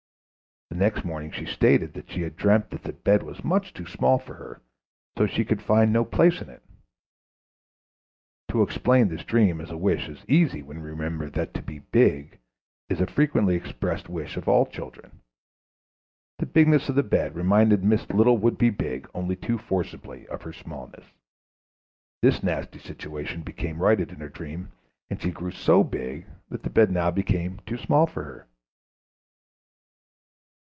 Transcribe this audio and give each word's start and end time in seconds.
The 0.69 0.77
next 0.87 1.03
morning 1.03 1.31
she 1.33 1.45
stated 1.45 1.93
that 1.93 2.09
she 2.09 2.21
had 2.21 2.37
dreamt 2.37 2.69
that 2.69 2.83
the 2.83 2.93
bed 2.93 3.23
was 3.23 3.43
much 3.43 3.73
too 3.73 3.85
small 3.85 4.17
for 4.17 4.35
her, 4.35 4.61
so 5.17 5.25
that 5.25 5.33
she 5.33 5.43
could 5.43 5.61
find 5.61 5.91
no 5.91 6.05
place 6.05 6.41
in 6.41 6.49
it. 6.49 6.63
To 8.49 8.63
explain 8.63 9.09
this 9.09 9.25
dream 9.25 9.59
as 9.59 9.69
a 9.69 9.75
wish 9.77 10.07
is 10.07 10.23
easy 10.29 10.63
when 10.63 10.81
we 10.81 10.89
remember 10.89 11.29
that 11.31 11.53
to 11.55 11.61
be 11.61 11.79
"big" 11.79 12.39
is 12.87 13.01
a 13.01 13.05
frequently 13.05 13.55
expressed 13.55 14.07
wish 14.07 14.37
of 14.37 14.47
all 14.47 14.65
children. 14.65 15.19
The 16.39 16.45
bigness 16.45 16.87
of 16.87 16.95
the 16.95 17.03
bed 17.03 17.35
reminded 17.35 17.83
Miss 17.83 18.09
Little 18.09 18.37
Would 18.37 18.57
be 18.57 18.69
Big 18.69 19.09
only 19.13 19.35
too 19.35 19.57
forcibly 19.57 20.25
of 20.29 20.43
her 20.43 20.53
smallness. 20.53 21.03
This 22.21 22.41
nasty 22.41 22.79
situation 22.79 23.41
became 23.43 23.81
righted 23.83 24.09
in 24.09 24.21
her 24.21 24.29
dream, 24.29 24.71
and 25.09 25.21
she 25.21 25.31
grew 25.31 25.51
so 25.51 25.83
big 25.83 26.27
that 26.47 26.63
the 26.63 26.69
bed 26.69 26.91
now 26.91 27.11
became 27.11 27.59
too 27.65 27.77
small 27.77 28.07
for 28.07 28.23
her. 28.23 28.47